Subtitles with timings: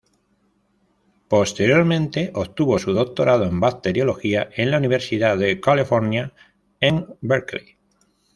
[1.27, 6.33] Posteriormente, obtuvo su doctorado en bacteriología en la Universidad de California,
[6.79, 7.77] en Berkeley.